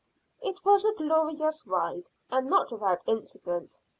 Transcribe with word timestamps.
It 0.41 0.65
was 0.65 0.83
a 0.83 0.95
glorious 0.95 1.67
ride, 1.67 2.09
and 2.31 2.47
not 2.49 2.71
without 2.71 3.03
incident. 3.05 3.77